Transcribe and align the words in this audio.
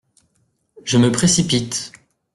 Je 0.83 0.97
me 0.97 1.11
précipite. 1.11 1.91